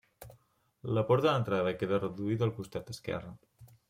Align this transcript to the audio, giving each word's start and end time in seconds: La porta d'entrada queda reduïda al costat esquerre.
La 0.97 1.03
porta 1.11 1.27
d'entrada 1.27 1.73
queda 1.81 1.99
reduïda 2.01 2.47
al 2.47 2.55
costat 2.61 2.91
esquerre. 2.95 3.31